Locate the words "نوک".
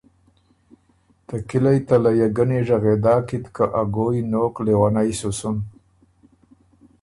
4.31-4.55